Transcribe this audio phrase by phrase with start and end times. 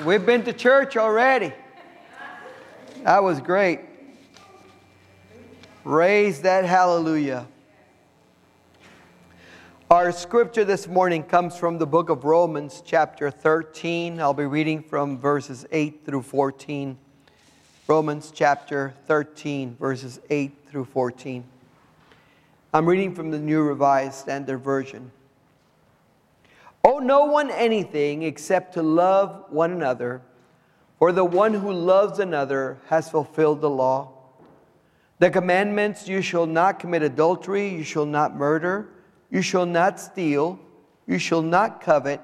[0.00, 1.52] We've been to church already.
[3.04, 3.80] That was great.
[5.84, 7.46] Raise that hallelujah.
[9.88, 14.18] Our scripture this morning comes from the book of Romans, chapter 13.
[14.18, 16.98] I'll be reading from verses 8 through 14.
[17.86, 21.44] Romans chapter 13, verses 8 through 14.
[22.72, 25.12] I'm reading from the New Revised Standard Version.
[26.84, 30.22] Owe no one anything except to love one another,
[30.98, 34.12] for the one who loves another has fulfilled the law.
[35.18, 38.88] The commandments you shall not commit adultery, you shall not murder,
[39.30, 40.58] you shall not steal,
[41.06, 42.20] you shall not covet,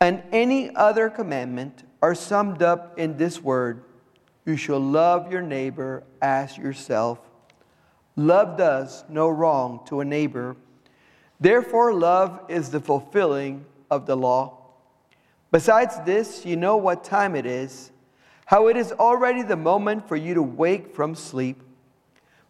[0.00, 3.84] and any other commandment are summed up in this word
[4.48, 7.18] you shall love your neighbor as yourself.
[8.16, 10.56] Love does no wrong to a neighbor
[11.40, 14.58] Therefore, love is the fulfilling of the law.
[15.50, 17.90] Besides this, you know what time it is,
[18.46, 21.62] how it is already the moment for you to wake from sleep.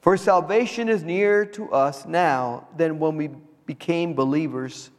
[0.00, 3.31] For salvation is nearer to us now than when we
[3.66, 4.91] became believers.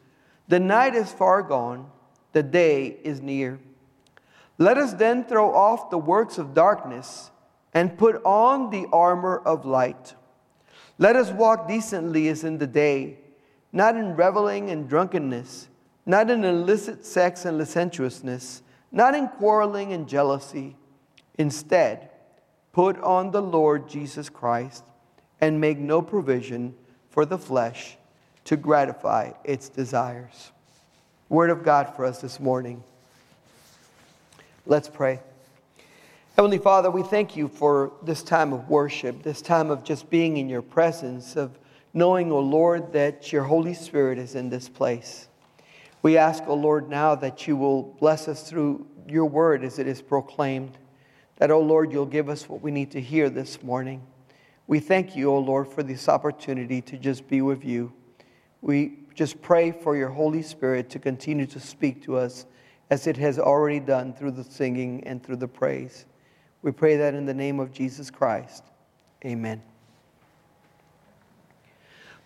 [0.47, 1.89] The night is far gone,
[2.31, 3.59] the day is near.
[4.57, 7.31] Let us then throw off the works of darkness
[7.73, 10.15] and put on the armor of light.
[10.97, 13.19] Let us walk decently as in the day
[13.71, 15.67] not in reveling and drunkenness,
[16.05, 20.75] not in illicit sex and licentiousness, not in quarreling and jealousy.
[21.37, 22.09] Instead,
[22.71, 24.83] put on the Lord Jesus Christ
[25.39, 26.75] and make no provision
[27.09, 27.97] for the flesh
[28.45, 30.51] to gratify its desires.
[31.29, 32.83] Word of God for us this morning.
[34.65, 35.19] Let's pray.
[36.35, 40.37] Heavenly Father, we thank you for this time of worship, this time of just being
[40.37, 41.57] in your presence, of
[41.93, 45.27] knowing, O oh Lord, that your Holy Spirit is in this place.
[46.01, 49.79] We ask, O oh Lord, now that you will bless us through your word as
[49.79, 50.77] it is proclaimed,
[51.37, 54.05] that, O oh Lord, you'll give us what we need to hear this morning.
[54.67, 57.91] We thank you, O Lord, for this opportunity to just be with you.
[58.61, 62.45] We just pray for your Holy Spirit to continue to speak to us
[62.89, 66.05] as it has already done through the singing and through the praise.
[66.61, 68.63] We pray that in the name of Jesus Christ.
[69.25, 69.61] Amen.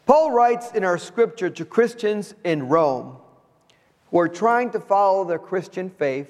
[0.06, 3.18] Paul writes in our scripture to Christians in Rome
[4.12, 6.30] who are trying to follow their Christian faith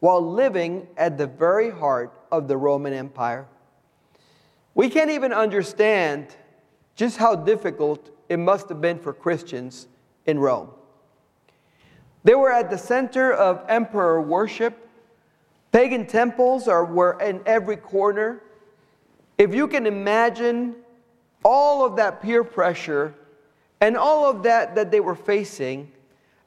[0.00, 3.46] while living at the very heart of the Roman Empire.
[4.74, 6.36] We can't even understand
[6.94, 9.88] just how difficult it must have been for Christians
[10.26, 10.70] in Rome.
[12.24, 14.88] They were at the center of emperor worship.
[15.72, 18.42] Pagan temples are, were in every corner.
[19.38, 20.76] If you can imagine
[21.44, 23.14] all of that peer pressure
[23.80, 25.92] and all of that that they were facing,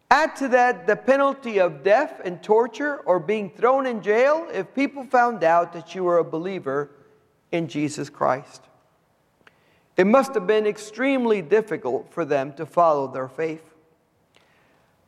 [0.09, 4.73] add to that the penalty of death and torture or being thrown in jail if
[4.73, 6.89] people found out that you were a believer
[7.51, 8.63] in Jesus Christ.
[9.97, 13.63] It must have been extremely difficult for them to follow their faith.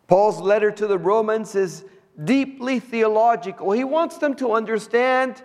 [0.08, 1.86] Paul's letter to the Romans is
[2.22, 3.72] deeply theological.
[3.72, 5.42] He wants them to understand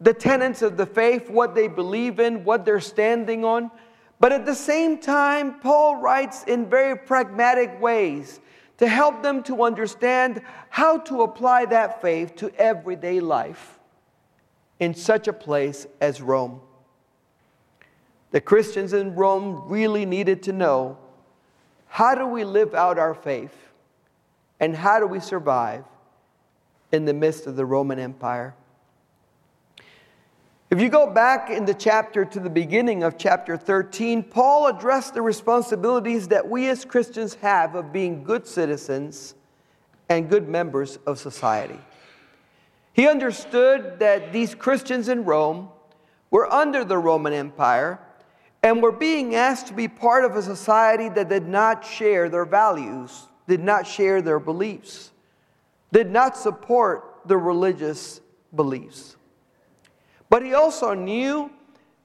[0.00, 3.70] the tenets of the faith, what they believe in, what they're standing on.
[4.18, 8.40] But at the same time, Paul writes in very pragmatic ways
[8.78, 10.40] to help them to understand
[10.70, 13.78] how to apply that faith to everyday life
[14.78, 16.60] in such a place as Rome.
[18.30, 20.96] The Christians in Rome really needed to know
[21.88, 23.54] how do we live out our faith
[24.60, 25.84] and how do we survive
[26.92, 28.54] in the midst of the Roman Empire.
[30.70, 35.14] If you go back in the chapter to the beginning of chapter 13, Paul addressed
[35.14, 39.34] the responsibilities that we as Christians have of being good citizens
[40.08, 41.80] and good members of society.
[42.92, 45.70] He understood that these Christians in Rome
[46.30, 47.98] were under the Roman Empire
[48.62, 52.44] and were being asked to be part of a society that did not share their
[52.44, 55.10] values, did not share their beliefs,
[55.90, 58.20] did not support the religious
[58.54, 59.16] beliefs.
[60.30, 61.50] But he also knew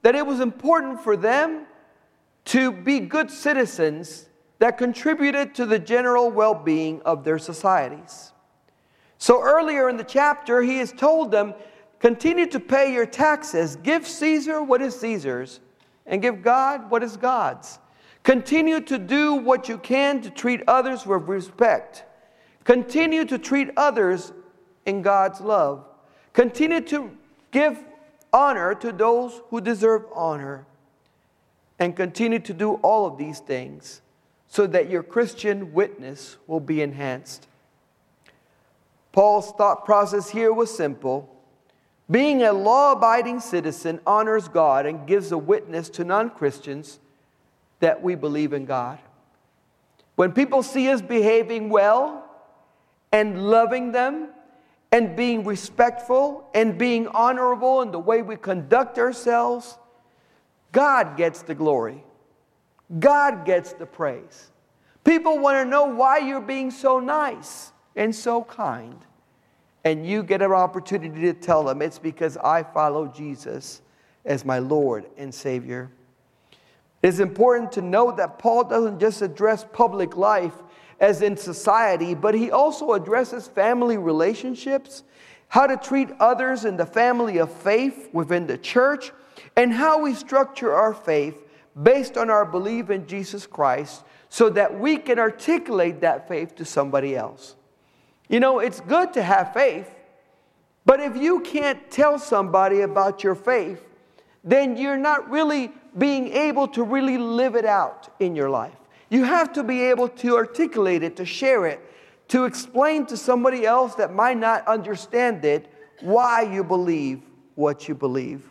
[0.02, 1.66] that it was important for them
[2.46, 4.28] to be good citizens
[4.58, 8.32] that contributed to the general well being of their societies.
[9.18, 11.54] So earlier in the chapter, he has told them
[11.98, 15.60] continue to pay your taxes, give Caesar what is Caesar's,
[16.04, 17.78] and give God what is God's.
[18.22, 22.04] Continue to do what you can to treat others with respect.
[22.64, 24.32] Continue to treat others
[24.84, 25.84] in God's love.
[26.32, 27.16] Continue to
[27.52, 27.78] give
[28.32, 30.66] honor to those who deserve honor,
[31.78, 34.00] and continue to do all of these things
[34.48, 37.46] so that your Christian witness will be enhanced.
[39.12, 41.34] Paul's thought process here was simple.
[42.10, 47.00] Being a law abiding citizen honors God and gives a witness to non Christians
[47.80, 48.98] that we believe in God.
[50.14, 52.24] When people see us behaving well
[53.12, 54.28] and loving them
[54.92, 59.78] and being respectful and being honorable in the way we conduct ourselves,
[60.72, 62.04] God gets the glory.
[62.98, 64.50] God gets the praise.
[65.04, 68.98] People want to know why you're being so nice and so kind.
[69.84, 73.82] And you get an opportunity to tell them it's because I follow Jesus
[74.24, 75.90] as my Lord and Savior.
[77.02, 80.54] It's important to note that Paul doesn't just address public life
[81.00, 85.02] as in society, but he also addresses family relationships,
[85.48, 89.12] how to treat others in the family of faith within the church,
[89.56, 91.42] and how we structure our faith
[91.82, 96.64] based on our belief in Jesus Christ so that we can articulate that faith to
[96.64, 97.54] somebody else.
[98.28, 99.94] You know, it's good to have faith,
[100.84, 103.84] but if you can't tell somebody about your faith,
[104.42, 108.76] then you're not really being able to really live it out in your life.
[109.16, 111.80] You have to be able to articulate it, to share it,
[112.28, 115.72] to explain to somebody else that might not understand it
[116.02, 117.22] why you believe
[117.54, 118.50] what you believe.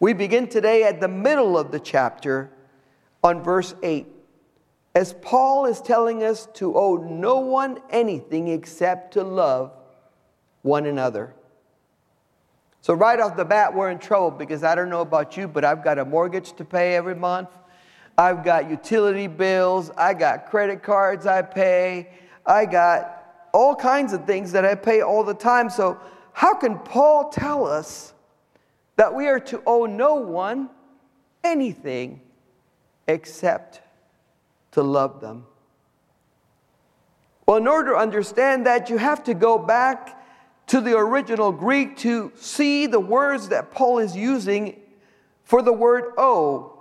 [0.00, 2.50] We begin today at the middle of the chapter
[3.24, 4.06] on verse 8
[4.94, 9.72] as Paul is telling us to owe no one anything except to love
[10.60, 11.34] one another.
[12.82, 15.64] So, right off the bat, we're in trouble because I don't know about you, but
[15.64, 17.48] I've got a mortgage to pay every month.
[18.18, 19.90] I've got utility bills.
[19.96, 22.08] I got credit cards I pay.
[22.44, 25.70] I got all kinds of things that I pay all the time.
[25.70, 25.98] So,
[26.32, 28.12] how can Paul tell us
[28.96, 30.70] that we are to owe no one
[31.44, 32.20] anything
[33.06, 33.80] except
[34.72, 35.46] to love them.
[37.46, 40.20] Well, in order to understand that, you have to go back
[40.68, 44.80] to the original Greek to see the words that Paul is using
[45.44, 46.75] for the word owe.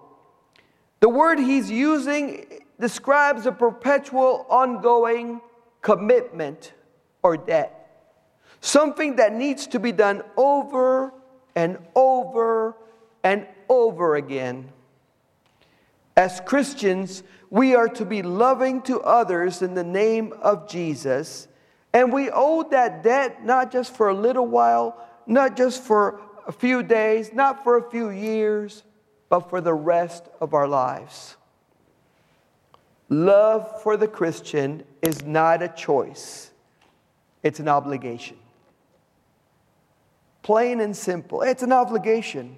[1.00, 2.46] The word he's using
[2.80, 5.42] describes a perpetual, ongoing
[5.82, 6.74] commitment
[7.22, 7.82] or debt.
[8.62, 11.14] Something that needs to be done over
[11.56, 12.76] and over
[13.24, 14.70] and over again.
[16.18, 21.48] As Christians, we are to be loving to others in the name of Jesus.
[21.94, 26.52] And we owe that debt not just for a little while, not just for a
[26.52, 28.84] few days, not for a few years,
[29.36, 31.36] but for the rest of our lives.
[33.10, 36.52] Love for the Christian is not a choice,
[37.44, 38.38] it's an obligation.
[40.42, 42.58] Plain and simple, it's an obligation.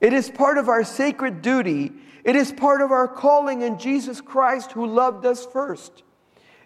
[0.00, 1.92] It is part of our sacred duty
[2.24, 6.04] it is part of our calling in Jesus Christ who loved us first.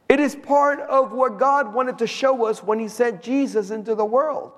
[0.08, 3.94] It is part of what God wanted to show us when He sent Jesus into
[3.94, 4.52] the world.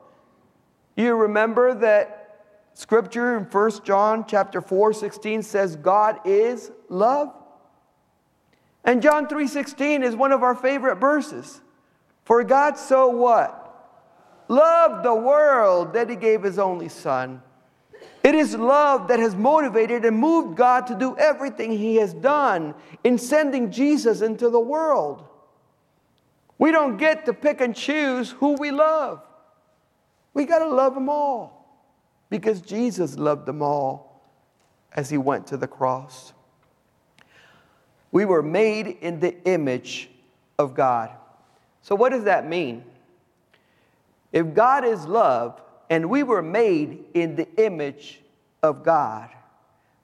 [0.96, 2.17] You remember that
[2.78, 7.34] scripture in 1 John chapter 4, 16 says, God is love.
[8.84, 11.60] And John 3:16 is one of our favorite verses.
[12.24, 13.64] For God so what?
[14.48, 17.42] Loved the world that he gave his only son
[18.24, 22.74] it is love that has motivated and moved God to do everything He has done
[23.04, 25.24] in sending Jesus into the world.
[26.58, 29.22] We don't get to pick and choose who we love.
[30.34, 31.57] We got to love them all
[32.30, 34.22] because Jesus loved them all
[34.94, 36.32] as He went to the cross.
[38.10, 40.08] We were made in the image
[40.58, 41.10] of God.
[41.82, 42.84] So, what does that mean?
[44.32, 48.20] If God is love, and we were made in the image
[48.62, 49.30] of God,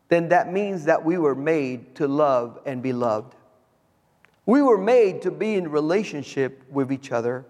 [0.08, 3.34] then that means that we were made to love and be loved.
[4.46, 7.44] We were made to be in relationship with each other.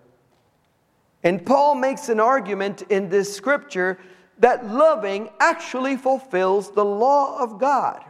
[1.22, 3.98] And Paul makes an argument in this scripture
[4.38, 8.04] that loving actually fulfills the law of God.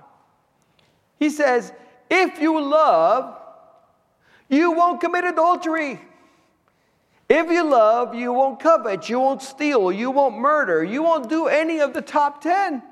[1.19, 1.73] He says,
[2.11, 3.38] if you love,
[4.49, 6.00] you won't commit adultery.
[7.28, 11.47] If you love, you won't covet, you won't steal, you won't murder, you won't do
[11.47, 12.83] any of the top 10.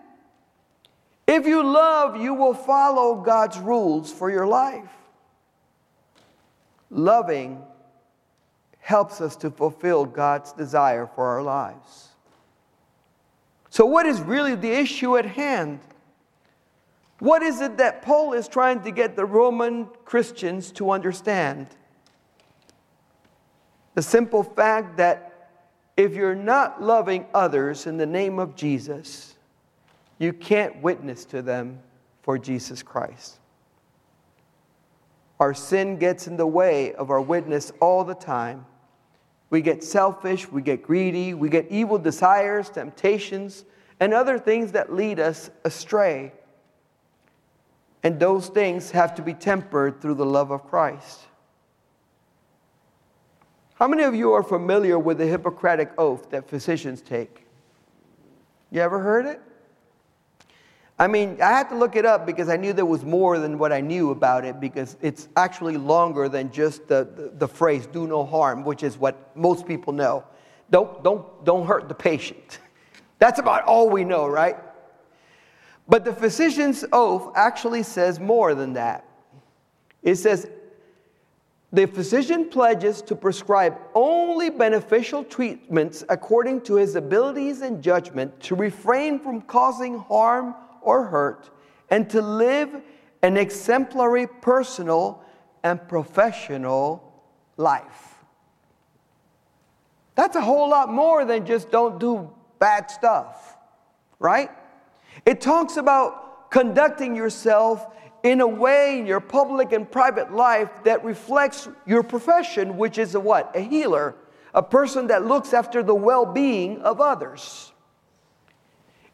[1.27, 4.91] If you love, you will follow God's rules for your life.
[6.91, 7.63] Loving
[8.81, 12.12] helps us to fulfill God's desire for our lives.
[13.73, 15.81] So, what is really the issue at hand?
[17.21, 21.69] What is it that Paul is trying to get the Roman Christians to understand?
[23.95, 25.49] The simple fact that
[25.97, 29.37] if you're not loving others in the name of Jesus,
[30.19, 31.79] you can't witness to them
[32.21, 33.39] for Jesus Christ.
[35.41, 38.67] Our sin gets in the way of our witness all the time.
[39.53, 43.67] We get selfish, we get greedy, we get evil desires, temptations,
[44.01, 46.33] and other things that lead us astray.
[48.03, 51.21] And those things have to be tempered through the love of Christ.
[53.75, 57.45] How many of you are familiar with the Hippocratic oath that physicians take?
[58.71, 59.43] You ever heard it?
[60.99, 63.59] I mean, I had to look it up because I knew there was more than
[63.59, 67.87] what I knew about it because it's actually longer than just the, the, the, phrase,
[67.87, 70.25] do no harm, which is what most people know.
[70.71, 72.59] Don't, don't, don't hurt the patient.
[73.19, 74.57] That's about all we know, right?
[75.89, 79.05] But the physician's oath actually says more than that.
[80.03, 80.49] It says,
[81.73, 88.55] the physician pledges to prescribe only beneficial treatments according to his abilities and judgment to
[88.55, 91.51] refrain from causing harm or hurt,
[91.91, 92.83] and to live
[93.23, 95.23] an exemplary personal
[95.63, 97.13] and professional
[97.57, 98.25] life.
[100.15, 103.57] That's a whole lot more than just don't do bad stuff,
[104.19, 104.51] right?
[105.25, 107.87] It talks about conducting yourself
[108.23, 113.15] in a way in your public and private life that reflects your profession, which is
[113.15, 113.55] a what?
[113.57, 114.15] A healer,
[114.55, 117.72] a person that looks after the well being of others.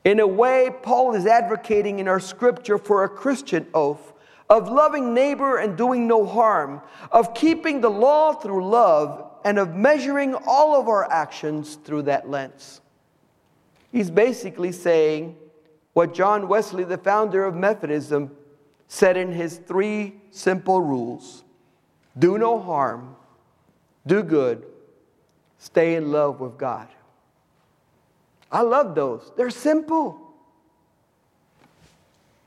[0.08, 4.14] In a way, Paul is advocating in our scripture for a Christian oath
[4.48, 6.80] of loving neighbor and doing no harm,
[7.12, 12.26] of keeping the law through love, and of measuring all of our actions through that
[12.26, 12.80] lens.
[13.92, 15.36] He's basically saying
[15.92, 18.34] what John Wesley, the founder of Methodism,
[18.86, 21.44] said in his three simple rules
[22.18, 23.14] do no harm,
[24.06, 24.64] do good,
[25.58, 26.88] stay in love with God.
[28.50, 29.30] I love those.
[29.36, 30.20] They're simple.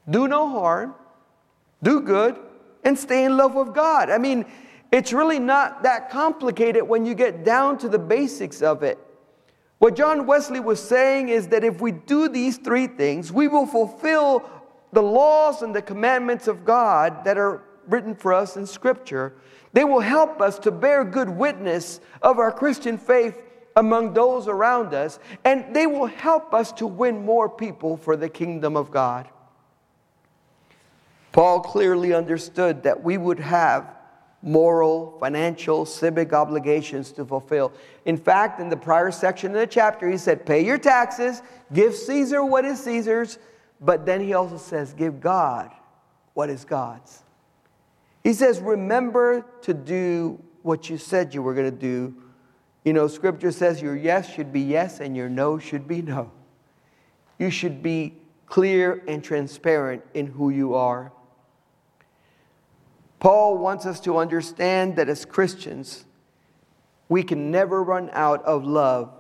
[0.10, 0.96] Do no harm,
[1.84, 2.38] do good,
[2.84, 4.10] and stay in love with God.
[4.10, 4.46] I mean,
[4.92, 8.98] it's really not that complicated when you get down to the basics of it.
[9.78, 13.66] What John Wesley was saying is that if we do these three things, we will
[13.66, 14.48] fulfill
[14.94, 19.34] the laws and the commandments of God that are written for us in Scripture.
[19.74, 23.38] They will help us to bear good witness of our Christian faith
[23.76, 28.30] among those around us, and they will help us to win more people for the
[28.30, 29.28] kingdom of God.
[31.32, 33.96] Paul clearly understood that we would have
[34.42, 37.72] moral, financial, civic obligations to fulfill.
[38.06, 41.96] In fact, in the prior section of the chapter, he said, Pay your taxes, give
[41.96, 43.38] Caesar what is Caesar's,
[43.80, 45.72] but then he also says, Give God
[46.34, 47.24] what is God's.
[48.24, 52.16] He says, Remember to do what you said you were going to do
[52.84, 56.32] you know, scripture says your yes should be yes and your no should be no.
[57.38, 58.16] You should be
[58.48, 61.12] clear and transparent in who you are.
[63.20, 66.06] Paul wants us to understand that as Christians,
[67.08, 69.14] we can never run out of love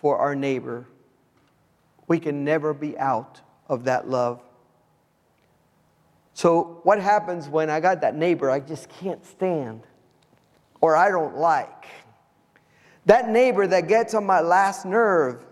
[0.00, 0.86] for our neighbor.
[2.06, 4.42] We can never be out of that love.
[6.34, 9.82] So, what happens when I got that neighbor I just can't stand
[10.80, 11.86] or I don't like?
[13.06, 15.44] That neighbor that gets on my last nerve,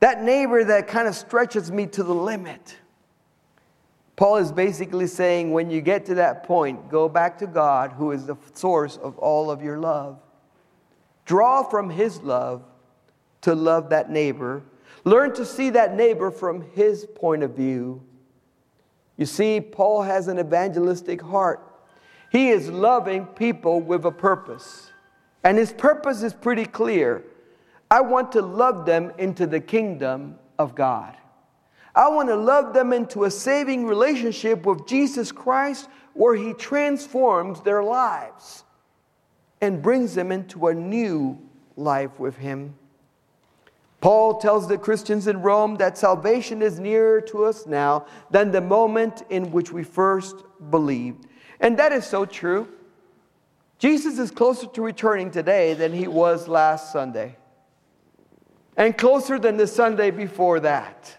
[0.00, 2.76] that neighbor that kind of stretches me to the limit.
[4.16, 8.12] Paul is basically saying when you get to that point, go back to God, who
[8.12, 10.18] is the source of all of your love.
[11.24, 12.62] Draw from his love
[13.42, 14.62] to love that neighbor.
[15.04, 18.02] Learn to see that neighbor from his point of view.
[19.16, 21.62] You see, Paul has an evangelistic heart.
[22.30, 24.89] He is loving people with a purpose.
[25.42, 27.24] And his purpose is pretty clear.
[27.90, 31.16] I want to love them into the kingdom of God.
[31.94, 37.62] I want to love them into a saving relationship with Jesus Christ where he transforms
[37.62, 38.64] their lives
[39.60, 41.38] and brings them into a new
[41.76, 42.74] life with him.
[44.00, 48.60] Paul tells the Christians in Rome that salvation is nearer to us now than the
[48.60, 50.36] moment in which we first
[50.70, 51.26] believed.
[51.60, 52.68] And that is so true.
[53.80, 57.36] Jesus is closer to returning today than he was last Sunday,
[58.76, 61.16] and closer than the Sunday before that,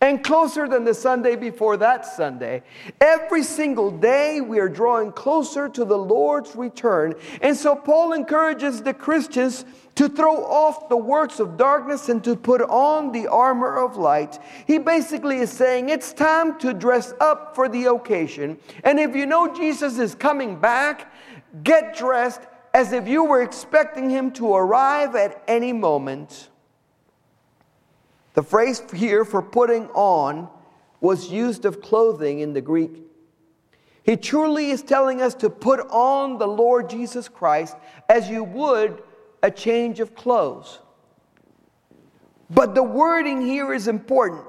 [0.00, 2.62] and closer than the Sunday before that Sunday.
[3.00, 7.16] Every single day, we are drawing closer to the Lord's return.
[7.42, 9.64] And so, Paul encourages the Christians
[9.96, 14.38] to throw off the works of darkness and to put on the armor of light.
[14.68, 18.58] He basically is saying it's time to dress up for the occasion.
[18.84, 21.12] And if you know Jesus is coming back,
[21.62, 22.40] Get dressed
[22.72, 26.48] as if you were expecting him to arrive at any moment.
[28.34, 30.48] The phrase here for putting on
[31.00, 33.02] was used of clothing in the Greek.
[34.02, 37.76] He truly is telling us to put on the Lord Jesus Christ
[38.08, 39.02] as you would
[39.42, 40.80] a change of clothes.
[42.50, 44.44] But the wording here is important.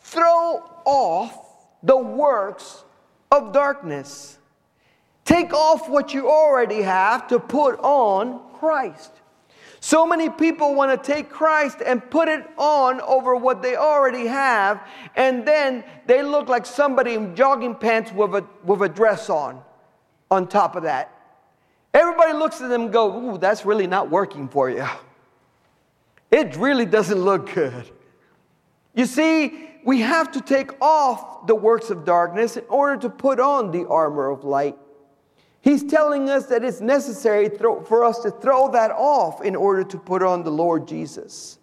[0.00, 2.84] Throw off the works
[3.30, 4.38] of darkness.
[5.30, 9.12] Take off what you already have to put on Christ.
[9.78, 14.26] So many people want to take Christ and put it on over what they already
[14.26, 14.84] have,
[15.14, 19.62] and then they look like somebody in jogging pants with a, with a dress on,
[20.32, 21.14] on top of that.
[21.94, 24.84] Everybody looks at them and go, ooh, that's really not working for you.
[26.32, 27.88] It really doesn't look good.
[28.96, 33.38] You see, we have to take off the works of darkness in order to put
[33.38, 34.76] on the armor of light.
[35.62, 39.98] He's telling us that it's necessary for us to throw that off in order to
[39.98, 41.58] put on the Lord Jesus.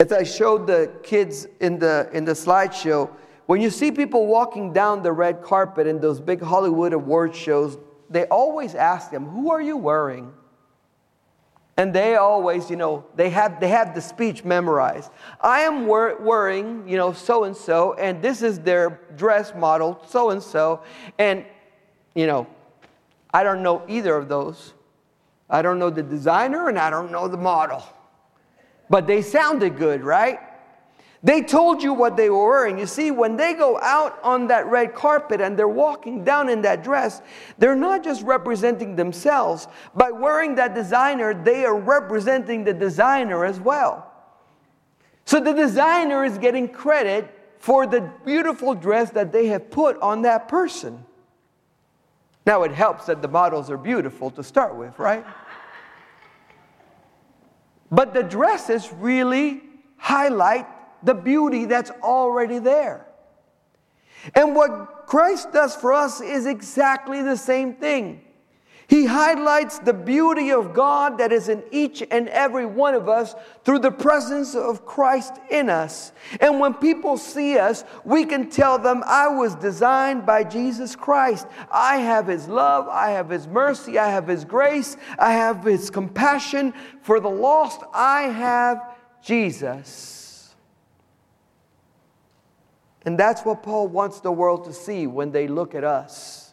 [0.00, 3.10] As I showed the kids in the, in the slideshow,
[3.46, 7.78] when you see people walking down the red carpet in those big Hollywood award shows,
[8.08, 10.32] they always ask them, Who are you wearing?
[11.80, 15.10] And they always, you know, they have, they have the speech memorized.
[15.40, 20.28] I am wearing, you know, so and so, and this is their dress model, so
[20.28, 20.82] and so.
[21.18, 21.42] And,
[22.14, 22.46] you know,
[23.32, 24.74] I don't know either of those.
[25.48, 27.82] I don't know the designer and I don't know the model.
[28.90, 30.38] But they sounded good, right?
[31.22, 32.78] They told you what they were wearing.
[32.78, 36.62] You see, when they go out on that red carpet and they're walking down in
[36.62, 37.20] that dress,
[37.58, 39.68] they're not just representing themselves.
[39.94, 44.10] By wearing that designer, they are representing the designer as well.
[45.26, 50.22] So the designer is getting credit for the beautiful dress that they have put on
[50.22, 51.04] that person.
[52.46, 55.26] Now, it helps that the models are beautiful to start with, right?
[57.92, 59.60] But the dresses really
[59.98, 60.66] highlight
[61.02, 63.06] the beauty that's already there.
[64.34, 68.22] And what Christ does for us is exactly the same thing.
[68.90, 73.36] He highlights the beauty of God that is in each and every one of us
[73.62, 76.10] through the presence of Christ in us.
[76.40, 81.46] And when people see us, we can tell them, I was designed by Jesus Christ.
[81.70, 85.88] I have His love, I have His mercy, I have His grace, I have His
[85.88, 86.74] compassion.
[87.02, 90.19] For the lost, I have Jesus.
[93.04, 96.52] And that's what Paul wants the world to see when they look at us.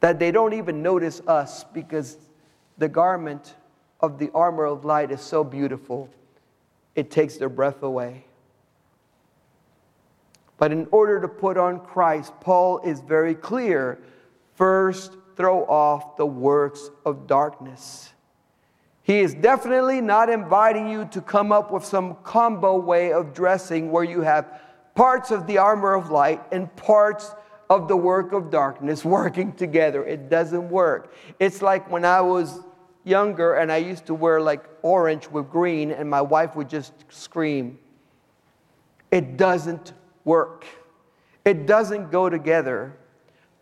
[0.00, 2.16] That they don't even notice us because
[2.78, 3.54] the garment
[4.00, 6.08] of the armor of light is so beautiful,
[6.94, 8.24] it takes their breath away.
[10.58, 13.98] But in order to put on Christ, Paul is very clear.
[14.54, 18.12] First, throw off the works of darkness.
[19.02, 23.92] He is definitely not inviting you to come up with some combo way of dressing
[23.92, 24.60] where you have
[24.96, 27.32] parts of the armor of light and parts
[27.70, 30.04] of the work of darkness working together.
[30.04, 31.14] It doesn't work.
[31.38, 32.60] It's like when I was
[33.04, 36.92] younger and I used to wear like orange with green, and my wife would just
[37.08, 37.78] scream.
[39.10, 39.92] It doesn't
[40.24, 40.64] work.
[41.44, 42.96] It doesn't go together.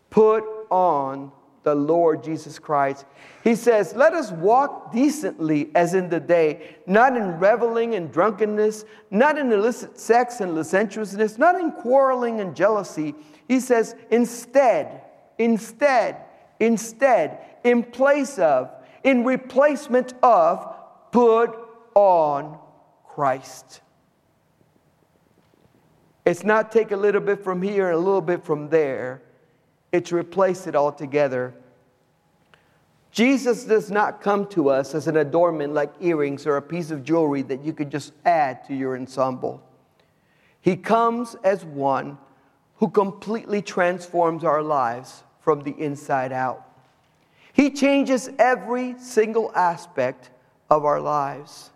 [0.09, 1.31] Put on
[1.65, 3.05] the Lord Jesus Christ.
[3.43, 8.85] He says, Let us walk decently as in the day, not in reveling and drunkenness,
[9.11, 13.13] not in illicit sex and licentiousness, not in quarreling and jealousy.
[13.49, 15.01] He says, Instead,
[15.37, 16.23] instead,
[16.61, 18.71] instead, in place of,
[19.03, 20.73] in replacement of,
[21.11, 21.57] put
[21.95, 22.57] on
[23.03, 23.81] Christ.
[26.25, 29.21] It's not take a little bit from here and a little bit from there
[29.95, 31.53] it's replaced it altogether.
[33.11, 37.05] Jesus does not come to us as an adornment like earrings or a piece of
[37.05, 39.63] jewelry that you could just add to your ensemble.
[40.59, 42.17] He comes as one
[42.77, 46.69] who completely transforms our lives from the inside out.
[47.53, 50.29] He changes every single aspect
[50.69, 51.69] of our lives.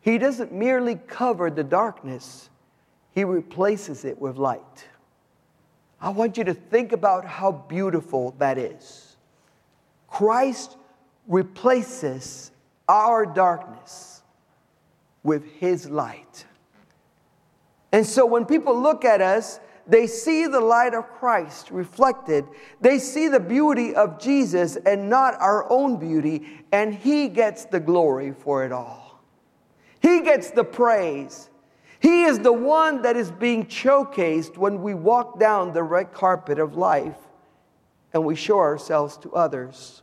[0.00, 2.50] He doesn't merely cover the darkness,
[3.12, 4.86] He replaces it with light.
[6.00, 9.16] I want you to think about how beautiful that is.
[10.08, 10.76] Christ
[11.26, 12.50] replaces
[12.88, 14.22] our darkness
[15.22, 16.44] with his light.
[17.92, 22.44] And so when people look at us, they see the light of Christ reflected.
[22.80, 27.78] They see the beauty of Jesus and not our own beauty, and He gets the
[27.78, 29.22] glory for it all.
[30.00, 31.48] He gets the praise.
[32.00, 36.58] He is the one that is being showcased when we walk down the red carpet
[36.58, 37.16] of life
[38.12, 40.02] and we show ourselves to others.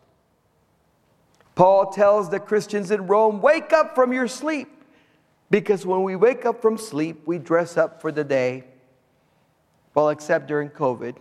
[1.56, 4.70] Paul tells the Christians in Rome, Wake up from your sleep.
[5.50, 8.64] Because when we wake up from sleep, we dress up for the day.
[9.94, 11.16] Well, except during COVID.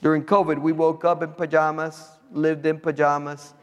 [0.00, 3.54] During COVID, we woke up in pajamas, lived in pajamas,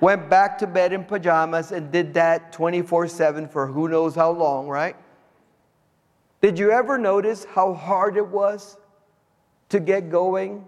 [0.00, 4.30] went back to bed in pajamas, and did that 24 7 for who knows how
[4.30, 4.96] long, right?
[6.40, 8.76] Did you ever notice how hard it was
[9.70, 10.66] to get going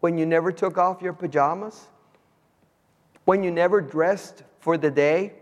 [0.00, 1.86] when you never took off your pajamas?
[3.24, 5.32] When you never dressed for the day?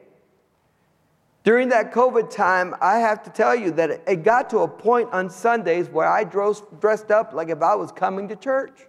[1.44, 5.12] During that COVID time, I have to tell you that it got to a point
[5.12, 8.87] on Sundays where I dressed up like if I was coming to church.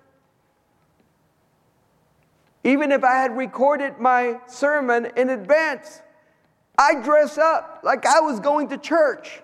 [2.66, 6.02] Even if I had recorded my sermon in advance,
[6.76, 9.40] I dress up like I was going to church.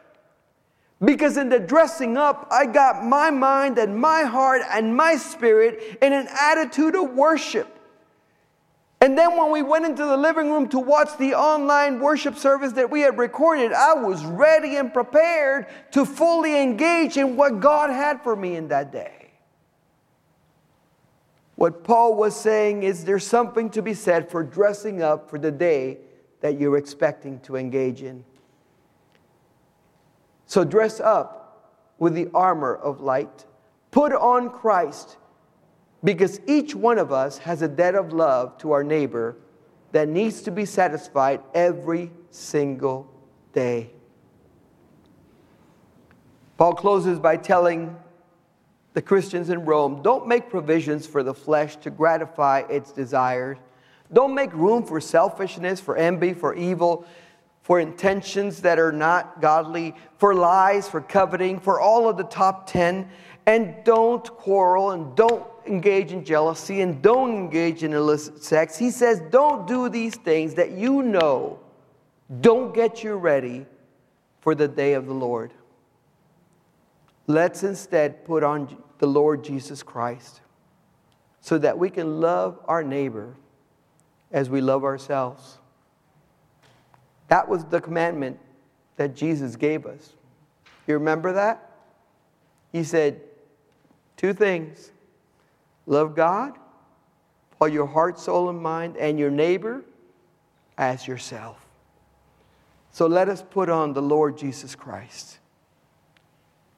[1.06, 6.00] Because in the dressing up, I got my mind and my heart and my spirit
[6.02, 7.78] in an attitude of worship.
[9.02, 12.72] And then when we went into the living room to watch the online worship service
[12.74, 17.92] that we had recorded, I was ready and prepared to fully engage in what God
[17.92, 19.21] had for me in that day.
[21.62, 25.52] What Paul was saying is there's something to be said for dressing up for the
[25.52, 26.00] day
[26.40, 28.24] that you're expecting to engage in.
[30.48, 33.46] So dress up with the armor of light.
[33.92, 35.18] Put on Christ
[36.04, 39.38] because each one of us has a debt of love to our neighbor
[39.92, 43.08] that needs to be satisfied every single
[43.54, 43.92] day.
[46.58, 47.96] Paul closes by telling
[48.94, 53.58] the Christians in Rome don't make provisions for the flesh to gratify its desires.
[54.12, 57.06] Don't make room for selfishness, for envy, for evil,
[57.62, 62.68] for intentions that are not godly, for lies, for coveting, for all of the top
[62.68, 63.10] 10.
[63.46, 68.78] And don't quarrel and don't engage in jealousy and don't engage in illicit sex.
[68.78, 71.60] He says, don't do these things that you know
[72.40, 73.66] don't get you ready
[74.42, 75.54] for the day of the Lord.
[77.32, 80.42] Let's instead put on the Lord Jesus Christ
[81.40, 83.36] so that we can love our neighbor
[84.34, 85.58] as we love ourselves.
[87.30, 88.38] That was the commandment
[88.98, 90.12] that Jesus gave us.
[90.88, 91.72] You remember that?
[92.74, 93.22] He said,
[94.18, 94.92] Two things
[95.86, 96.58] Love God,
[97.62, 99.86] all your heart, soul, and mind, and your neighbor
[100.78, 101.66] as yourself.
[102.92, 105.38] So let us put on the Lord Jesus Christ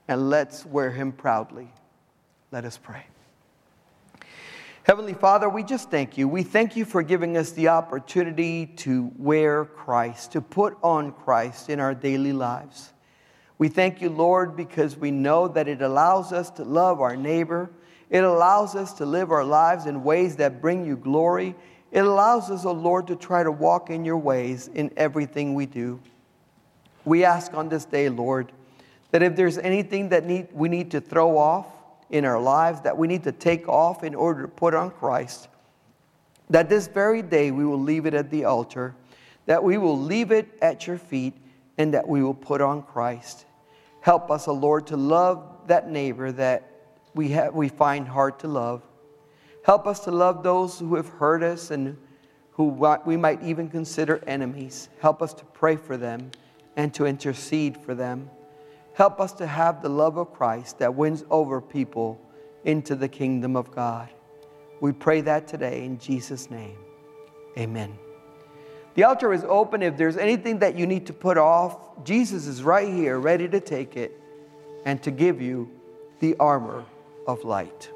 [0.08, 1.72] and let's wear him proudly.
[2.52, 3.06] Let us pray.
[4.84, 6.28] Heavenly Father, we just thank you.
[6.28, 11.70] We thank you for giving us the opportunity to wear Christ, to put on Christ
[11.70, 12.92] in our daily lives.
[13.58, 17.70] We thank you, Lord, because we know that it allows us to love our neighbor
[18.14, 21.56] it allows us to live our lives in ways that bring you glory.
[21.92, 25.56] It allows us, O oh Lord, to try to walk in your ways in everything
[25.56, 26.00] we do.
[27.06, 28.52] We ask on this day, Lord,
[29.14, 31.68] that if there's anything that need, we need to throw off
[32.10, 35.50] in our lives, that we need to take off in order to put on Christ,
[36.50, 38.96] that this very day we will leave it at the altar,
[39.46, 41.36] that we will leave it at your feet,
[41.78, 43.46] and that we will put on Christ.
[44.02, 46.72] Help us, O oh Lord, to love that neighbor that
[47.14, 48.82] we, have, we find hard to love.
[49.64, 51.98] Help us to love those who have hurt us and
[52.54, 52.66] who
[53.06, 54.90] we might even consider enemies.
[55.00, 56.32] Help us to pray for them
[56.76, 58.28] and to intercede for them.
[58.94, 62.20] Help us to have the love of Christ that wins over people
[62.64, 64.10] into the kingdom of God.
[64.82, 66.78] We pray that today in Jesus' name.
[67.58, 67.98] Amen.
[68.96, 69.82] The altar is open.
[69.82, 73.60] If there's anything that you need to put off, Jesus is right here, ready to
[73.60, 74.20] take it
[74.86, 75.70] and to give you
[76.20, 76.86] the armor
[77.26, 77.90] of light.